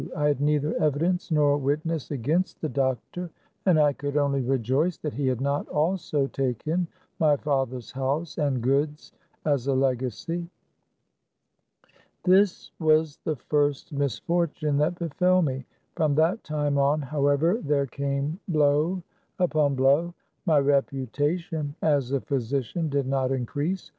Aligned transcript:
I 0.15 0.25
had 0.29 0.41
neither 0.41 0.73
evi 0.79 0.97
dence 0.97 1.29
nor 1.31 1.59
witness 1.59 2.09
against 2.09 2.59
the 2.59 2.69
doctor, 2.69 3.29
and 3.67 3.79
I 3.79 3.93
could 3.93 4.17
only 4.17 4.41
rejoice 4.41 4.97
that 4.97 5.13
he 5.13 5.27
had 5.27 5.39
not 5.41 5.67
also 5.67 6.25
taken 6.25 6.87
my 7.19 7.37
father's 7.37 7.91
house 7.91 8.39
and 8.39 8.63
goods 8.63 9.11
as 9.45 9.67
a 9.67 9.75
legacy. 9.75 10.49
This 12.23 12.71
was 12.79 13.19
the 13.25 13.35
first 13.35 13.93
misfortuue 13.93 14.75
that 14.79 14.97
befell 14.97 15.43
me. 15.43 15.65
From 15.95 16.15
that 16.15 16.43
time 16.43 16.79
on, 16.79 17.03
however, 17.03 17.59
there 17.63 17.85
came 17.85 18.39
blow 18.47 19.03
upon 19.37 19.75
blow. 19.75 20.15
My 20.47 20.57
reputation 20.59 21.75
as 21.83 22.11
a 22.11 22.21
physician 22.21 22.89
did 22.89 23.05
not 23.05 23.31
increase. 23.31 23.87